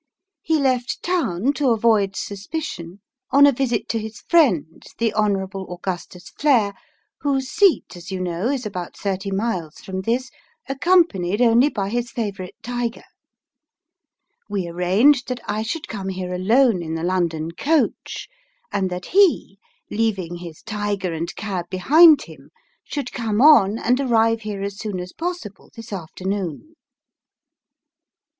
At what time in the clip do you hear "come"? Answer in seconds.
15.87-16.09, 23.13-23.39